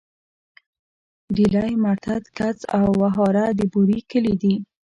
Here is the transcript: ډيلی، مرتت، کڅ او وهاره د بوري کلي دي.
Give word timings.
ډيلی، 1.35 1.73
مرتت، 1.83 2.23
کڅ 2.37 2.59
او 2.77 2.85
وهاره 3.01 3.45
د 3.57 3.59
بوري 3.71 3.99
کلي 4.11 4.35
دي. 4.41 4.55